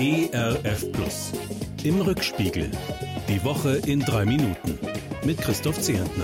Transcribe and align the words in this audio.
ERF 0.00 0.92
Plus. 0.92 1.32
Im 1.82 2.00
Rückspiegel. 2.00 2.70
Die 3.28 3.42
Woche 3.42 3.78
in 3.78 3.98
drei 3.98 4.24
Minuten. 4.24 4.78
Mit 5.24 5.38
Christoph 5.38 5.80
Zehentner. 5.80 6.22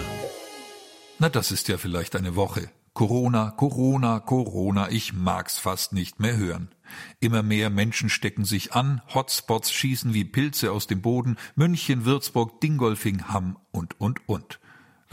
Na, 1.18 1.28
das 1.28 1.50
ist 1.50 1.66
ja 1.66 1.76
vielleicht 1.76 2.14
eine 2.14 2.36
Woche. 2.36 2.70
Corona, 2.92 3.50
Corona, 3.50 4.20
Corona, 4.20 4.90
ich 4.90 5.12
mag's 5.12 5.58
fast 5.58 5.92
nicht 5.92 6.20
mehr 6.20 6.36
hören. 6.36 6.68
Immer 7.18 7.42
mehr 7.42 7.68
Menschen 7.68 8.10
stecken 8.10 8.44
sich 8.44 8.74
an, 8.74 9.02
Hotspots 9.12 9.72
schießen 9.72 10.14
wie 10.14 10.24
Pilze 10.24 10.70
aus 10.70 10.86
dem 10.86 11.02
Boden, 11.02 11.36
München, 11.56 12.04
Würzburg, 12.04 12.60
Dingolfing, 12.60 13.26
Hamm 13.26 13.58
und, 13.72 14.00
und, 14.00 14.20
und. 14.28 14.60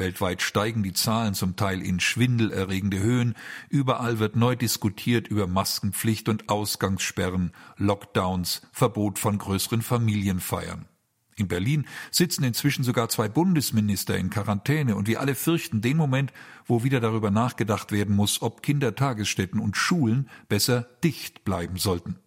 Weltweit 0.02 0.42
steigen 0.42 0.82
die 0.82 0.94
Zahlen 0.94 1.36
zum 1.36 1.56
Teil 1.56 1.80
in 1.80 2.00
schwindelerregende 2.00 2.98
Höhen. 2.98 3.36
Überall 3.70 4.18
wird 4.18 4.36
neu 4.36 4.56
diskutiert 4.56 5.28
über 5.28 5.46
Maskenpflicht 5.46 6.28
und 6.28 6.50
Ausgangssperren, 6.50 7.52
Lockdowns, 7.78 8.64
Verbot 8.72 9.20
von 9.20 9.38
größeren 9.38 9.84
Familienfeiern. 9.84 10.86
In 11.36 11.48
Berlin 11.48 11.86
sitzen 12.10 12.44
inzwischen 12.44 12.84
sogar 12.84 13.10
zwei 13.10 13.30
Bundesminister 13.30 14.18
in 14.18 14.32
Quarantäne 14.32 14.96
und 14.96 15.08
wir 15.08 15.20
alle 15.20 15.36
fürchten 15.36 15.82
den 15.82 15.98
Moment, 15.98 16.34
wo 16.66 16.84
wieder 16.84 17.00
darüber 17.00 17.30
nachgedacht 17.30 17.92
werden 17.92 18.16
muss, 18.16 18.42
ob 18.42 18.64
Kindertagesstätten 18.64 19.60
und 19.60 19.78
Schulen 19.78 20.30
besser 20.50 20.88
dicht 21.04 21.46
bleiben 21.46 21.78
sollten. 21.78 22.18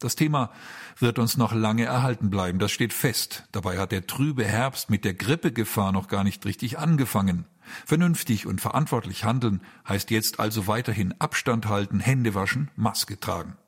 Das 0.00 0.16
Thema 0.16 0.50
wird 0.98 1.18
uns 1.18 1.36
noch 1.36 1.52
lange 1.52 1.84
erhalten 1.84 2.30
bleiben, 2.30 2.58
das 2.58 2.72
steht 2.72 2.94
fest. 2.94 3.44
Dabei 3.52 3.78
hat 3.78 3.92
der 3.92 4.06
trübe 4.06 4.46
Herbst 4.46 4.88
mit 4.88 5.04
der 5.04 5.12
Grippegefahr 5.12 5.92
noch 5.92 6.08
gar 6.08 6.24
nicht 6.24 6.44
richtig 6.46 6.78
angefangen. 6.78 7.44
Vernünftig 7.84 8.46
und 8.46 8.62
verantwortlich 8.62 9.24
handeln 9.24 9.60
heißt 9.86 10.10
jetzt 10.10 10.40
also 10.40 10.66
weiterhin 10.66 11.14
Abstand 11.20 11.68
halten, 11.68 12.00
Hände 12.00 12.34
waschen, 12.34 12.70
Maske 12.76 13.20
tragen. 13.20 13.58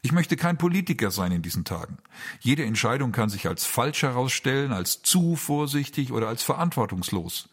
Ich 0.00 0.10
möchte 0.10 0.36
kein 0.36 0.56
Politiker 0.56 1.10
sein 1.10 1.32
in 1.32 1.42
diesen 1.42 1.64
Tagen. 1.64 1.98
Jede 2.40 2.64
Entscheidung 2.64 3.12
kann 3.12 3.28
sich 3.28 3.46
als 3.46 3.66
falsch 3.66 4.02
herausstellen, 4.02 4.72
als 4.72 5.02
zu 5.02 5.36
vorsichtig 5.36 6.12
oder 6.12 6.28
als 6.28 6.42
verantwortungslos. 6.42 7.50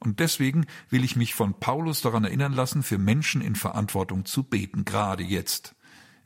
Und 0.00 0.20
deswegen 0.20 0.66
will 0.90 1.02
ich 1.02 1.16
mich 1.16 1.34
von 1.34 1.58
Paulus 1.58 2.02
daran 2.02 2.24
erinnern 2.24 2.52
lassen, 2.52 2.82
für 2.82 2.98
Menschen 2.98 3.40
in 3.40 3.56
Verantwortung 3.56 4.26
zu 4.26 4.44
beten, 4.44 4.84
gerade 4.84 5.24
jetzt. 5.24 5.74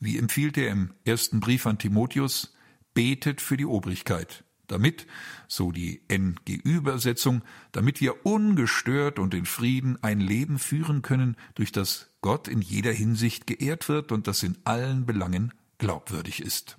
Wie 0.04 0.18
empfiehlt 0.18 0.58
er 0.58 0.68
im 0.68 0.94
ersten 1.04 1.38
Brief 1.38 1.64
an 1.64 1.78
Timotheus, 1.78 2.56
betet 2.92 3.40
für 3.40 3.56
die 3.56 3.66
Obrigkeit, 3.66 4.42
damit, 4.66 5.06
so 5.46 5.70
die 5.70 6.02
NG-Übersetzung, 6.08 7.42
damit 7.70 8.00
wir 8.00 8.26
ungestört 8.26 9.20
und 9.20 9.32
in 9.32 9.46
Frieden 9.46 10.02
ein 10.02 10.18
Leben 10.18 10.58
führen 10.58 11.02
können, 11.02 11.36
durch 11.54 11.70
das 11.70 12.10
Gott 12.20 12.48
in 12.48 12.62
jeder 12.62 12.90
Hinsicht 12.90 13.46
geehrt 13.46 13.88
wird 13.88 14.10
und 14.10 14.26
das 14.26 14.42
in 14.42 14.58
allen 14.64 15.06
Belangen 15.06 15.54
glaubwürdig 15.78 16.42
ist. 16.42 16.78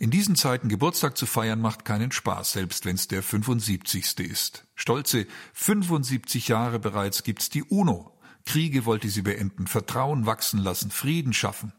In 0.00 0.10
diesen 0.10 0.34
Zeiten 0.34 0.68
Geburtstag 0.68 1.16
zu 1.16 1.26
feiern 1.26 1.60
macht 1.60 1.84
keinen 1.84 2.10
Spaß, 2.10 2.50
selbst 2.50 2.86
wenn's 2.86 3.06
der 3.06 3.22
75. 3.22 4.18
ist. 4.18 4.66
Stolze 4.74 5.28
75 5.52 6.48
Jahre 6.48 6.80
bereits 6.80 7.22
gibt's 7.22 7.50
die 7.50 7.62
UNO. 7.62 8.18
Kriege 8.46 8.84
wollte 8.84 9.08
sie 9.08 9.22
beenden, 9.22 9.68
Vertrauen 9.68 10.26
wachsen 10.26 10.58
lassen, 10.58 10.90
Frieden 10.90 11.32
schaffen. 11.32 11.72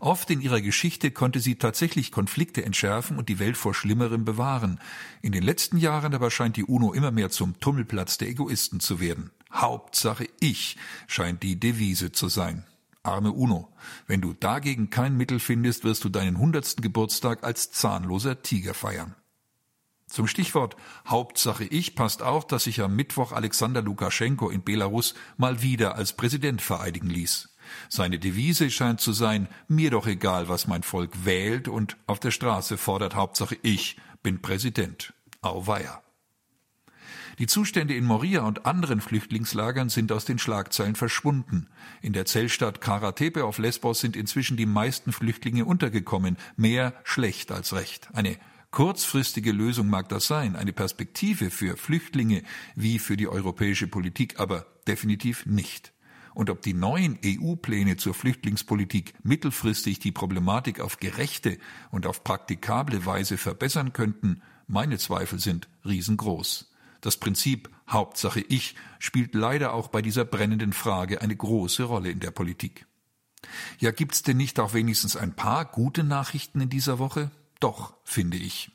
Oft 0.00 0.30
in 0.30 0.40
ihrer 0.40 0.60
Geschichte 0.60 1.10
konnte 1.10 1.40
sie 1.40 1.56
tatsächlich 1.56 2.12
Konflikte 2.12 2.64
entschärfen 2.64 3.18
und 3.18 3.28
die 3.28 3.38
Welt 3.38 3.56
vor 3.56 3.74
Schlimmerem 3.74 4.24
bewahren. 4.24 4.80
In 5.20 5.32
den 5.32 5.42
letzten 5.42 5.76
Jahren 5.76 6.14
aber 6.14 6.30
scheint 6.30 6.56
die 6.56 6.64
UNO 6.64 6.92
immer 6.92 7.10
mehr 7.10 7.30
zum 7.30 7.58
Tummelplatz 7.60 8.18
der 8.18 8.28
Egoisten 8.28 8.80
zu 8.80 9.00
werden. 9.00 9.30
Hauptsache 9.52 10.28
ich 10.40 10.76
scheint 11.06 11.42
die 11.42 11.58
Devise 11.58 12.12
zu 12.12 12.28
sein. 12.28 12.64
Arme 13.02 13.32
UNO, 13.32 13.68
wenn 14.06 14.20
du 14.20 14.32
dagegen 14.32 14.90
kein 14.90 15.16
Mittel 15.16 15.40
findest, 15.40 15.84
wirst 15.84 16.04
du 16.04 16.08
deinen 16.08 16.38
hundertsten 16.38 16.82
Geburtstag 16.82 17.42
als 17.42 17.72
zahnloser 17.72 18.42
Tiger 18.42 18.74
feiern. 18.74 19.16
Zum 20.06 20.26
Stichwort 20.26 20.76
Hauptsache 21.08 21.64
ich 21.64 21.94
passt 21.94 22.22
auch, 22.22 22.44
dass 22.44 22.64
sich 22.64 22.82
am 22.82 22.94
Mittwoch 22.94 23.32
Alexander 23.32 23.80
Lukaschenko 23.80 24.50
in 24.50 24.62
Belarus 24.62 25.14
mal 25.38 25.62
wieder 25.62 25.96
als 25.96 26.12
Präsident 26.12 26.60
vereidigen 26.60 27.08
ließ. 27.08 27.51
Seine 27.88 28.18
Devise 28.18 28.70
scheint 28.70 29.00
zu 29.00 29.12
sein, 29.12 29.48
mir 29.68 29.90
doch 29.90 30.06
egal, 30.06 30.48
was 30.48 30.66
mein 30.66 30.82
Volk 30.82 31.24
wählt 31.24 31.68
und 31.68 31.96
auf 32.06 32.20
der 32.20 32.30
Straße 32.30 32.78
fordert 32.78 33.14
Hauptsache 33.14 33.56
ich 33.62 33.96
bin 34.22 34.40
Präsident. 34.40 35.12
Auweia. 35.40 36.02
Die 37.38 37.46
Zustände 37.46 37.94
in 37.94 38.04
Moria 38.04 38.42
und 38.42 38.66
anderen 38.66 39.00
Flüchtlingslagern 39.00 39.88
sind 39.88 40.12
aus 40.12 40.24
den 40.24 40.38
Schlagzeilen 40.38 40.94
verschwunden. 40.94 41.68
In 42.00 42.12
der 42.12 42.26
Zellstadt 42.26 42.80
Karatepe 42.80 43.44
auf 43.44 43.58
Lesbos 43.58 44.00
sind 44.00 44.16
inzwischen 44.16 44.56
die 44.56 44.66
meisten 44.66 45.12
Flüchtlinge 45.12 45.64
untergekommen. 45.64 46.36
Mehr 46.56 46.94
schlecht 47.04 47.50
als 47.50 47.72
recht. 47.72 48.08
Eine 48.12 48.36
kurzfristige 48.70 49.52
Lösung 49.52 49.88
mag 49.88 50.08
das 50.08 50.26
sein, 50.26 50.56
eine 50.56 50.72
Perspektive 50.72 51.50
für 51.50 51.76
Flüchtlinge 51.76 52.42
wie 52.74 52.98
für 52.98 53.16
die 53.16 53.28
europäische 53.28 53.86
Politik, 53.86 54.38
aber 54.38 54.66
definitiv 54.86 55.46
nicht 55.46 55.92
und 56.34 56.50
ob 56.50 56.62
die 56.62 56.74
neuen 56.74 57.18
EU-Pläne 57.24 57.96
zur 57.96 58.14
Flüchtlingspolitik 58.14 59.14
mittelfristig 59.22 59.98
die 59.98 60.12
Problematik 60.12 60.80
auf 60.80 60.98
gerechte 60.98 61.58
und 61.90 62.06
auf 62.06 62.24
praktikable 62.24 63.04
Weise 63.06 63.36
verbessern 63.38 63.92
könnten, 63.92 64.42
meine 64.66 64.98
Zweifel 64.98 65.38
sind 65.38 65.68
riesengroß. 65.84 66.70
Das 67.00 67.16
Prinzip 67.16 67.68
Hauptsache 67.88 68.40
ich 68.40 68.74
spielt 68.98 69.34
leider 69.34 69.74
auch 69.74 69.88
bei 69.88 70.02
dieser 70.02 70.24
brennenden 70.24 70.72
Frage 70.72 71.20
eine 71.20 71.36
große 71.36 71.82
Rolle 71.84 72.10
in 72.10 72.20
der 72.20 72.30
Politik. 72.30 72.86
Ja, 73.78 73.90
gibt's 73.90 74.22
denn 74.22 74.36
nicht 74.36 74.60
auch 74.60 74.72
wenigstens 74.72 75.16
ein 75.16 75.34
paar 75.34 75.64
gute 75.64 76.04
Nachrichten 76.04 76.60
in 76.60 76.70
dieser 76.70 76.98
Woche? 76.98 77.30
Doch, 77.60 77.94
finde 78.04 78.36
ich. 78.36 78.70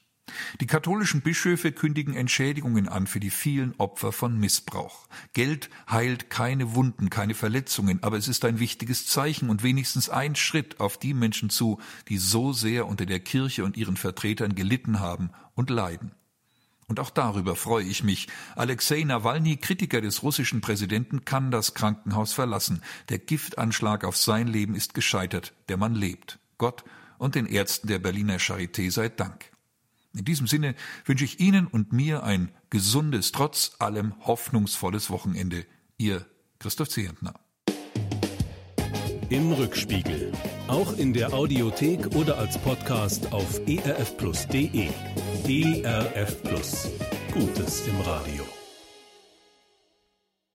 Die 0.60 0.68
katholischen 0.68 1.22
Bischöfe 1.22 1.72
kündigen 1.72 2.14
Entschädigungen 2.14 2.88
an 2.88 3.08
für 3.08 3.20
die 3.20 3.30
vielen 3.30 3.74
Opfer 3.78 4.12
von 4.12 4.40
Missbrauch. 4.40 5.08
Geld 5.34 5.70
heilt 5.90 6.30
keine 6.30 6.76
Wunden, 6.76 7.10
keine 7.10 7.34
Verletzungen, 7.34 8.04
aber 8.04 8.18
es 8.18 8.28
ist 8.28 8.46
ein 8.46 8.60
wichtiges 8.60 9.08
Zeichen 9.08 9.50
und 9.50 9.64
wenigstens 9.64 10.10
ein 10.10 10.36
Schritt 10.36 10.80
auf 10.80 10.98
die 10.98 11.14
Menschen 11.14 11.50
zu, 11.50 11.80
die 12.10 12.18
so 12.18 12.54
sehr 12.54 12.88
unter 12.88 13.06
der 13.06 13.20
Kirche 13.20 13.64
und 13.64 13.78
ihren 13.78 13.98
Vertretern 13.98 14.56
gelitten 14.56 15.00
haben 15.00 15.32
und 15.56 15.70
leiden. 15.70 16.12
Und 16.88 17.02
auch 17.02 17.10
darüber 17.10 17.56
freue 17.58 17.84
ich 17.84 18.04
mich. 18.04 18.28
Alexei 18.56 19.04
Nawalny, 19.04 19.58
Kritiker 19.58 20.00
des 20.00 20.24
russischen 20.24 20.62
Präsidenten, 20.62 21.26
kann 21.26 21.52
das 21.52 21.74
Krankenhaus 21.74 22.32
verlassen. 22.32 22.82
Der 23.10 23.20
Giftanschlag 23.20 24.06
auf 24.06 24.16
sein 24.16 24.48
Leben 24.48 24.74
ist 24.74 24.94
gescheitert. 24.94 25.54
Der 25.68 25.76
Mann 25.76 25.96
lebt. 25.96 26.40
Gott 26.58 26.86
und 27.18 27.36
den 27.36 27.46
Ärzten 27.46 27.88
der 27.88 28.00
Berliner 28.00 28.38
Charité 28.38 28.90
sei 28.90 29.10
Dank. 29.10 29.52
In 30.18 30.26
diesem 30.26 30.48
Sinne 30.48 30.76
wünsche 31.06 31.26
ich 31.26 31.40
Ihnen 31.40 31.68
und 31.68 31.94
mir 31.94 32.24
ein 32.24 32.52
gesundes, 32.70 33.32
trotz 33.32 33.76
allem 33.80 34.14
hoffnungsvolles 34.26 35.10
Wochenende. 35.10 35.66
Ihr 35.98 36.26
Christoph 36.60 36.90
Zehentner. 36.90 37.34
Im 39.30 39.52
Rückspiegel. 39.52 40.32
Auch 40.68 40.98
in 40.98 41.14
der 41.14 41.34
Audiothek 41.34 42.16
oder 42.16 42.38
als 42.38 42.58
Podcast 42.58 43.32
auf 43.32 43.60
erfplus.de. 43.68 44.90
ERF 45.48 46.44
Plus. 46.44 46.90
Gutes 47.32 47.88
im 47.88 48.02
Radio. 48.02 48.57